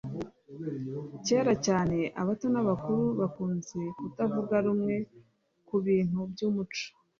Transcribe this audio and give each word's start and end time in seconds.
Kera 1.25 1.53
cyane 1.65 1.97
abato 2.21 2.45
n’ 2.53 2.57
abakuru 2.63 3.03
bakunze 3.19 3.79
kutavuga 3.99 4.55
rumwe 4.65 4.95
ku 5.67 5.75
bintu 5.85 6.19
by’umuco 6.31 6.85